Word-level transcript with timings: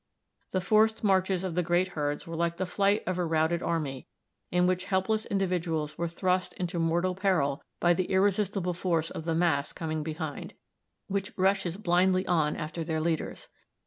The 0.49 0.61
forced 0.61 1.03
marches 1.03 1.43
of 1.43 1.53
the 1.53 1.61
great 1.61 1.89
herds 1.89 2.25
were 2.25 2.35
like 2.35 2.57
the 2.57 2.65
flight 2.65 3.03
of 3.05 3.19
a 3.19 3.23
routed 3.23 3.61
army, 3.61 4.07
in 4.49 4.65
which 4.65 4.85
helpless 4.85 5.27
individuals 5.27 5.95
were 5.95 6.07
thrust 6.07 6.53
into 6.53 6.79
mortal 6.79 7.13
peril 7.13 7.61
by 7.79 7.93
the 7.93 8.05
irresistible 8.05 8.73
force 8.73 9.11
of 9.11 9.25
the 9.25 9.35
mass 9.35 9.73
coming 9.73 10.01
behind, 10.01 10.55
which 11.05 11.37
rushes 11.37 11.77
blindly 11.77 12.25
on 12.25 12.55
after 12.55 12.83
their 12.83 12.99
leaders. 12.99 13.47